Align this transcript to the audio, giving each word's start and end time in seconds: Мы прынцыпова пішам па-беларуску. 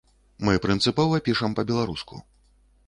Мы 0.47 0.53
прынцыпова 0.63 1.21
пішам 1.29 1.55
па-беларуску. 1.61 2.15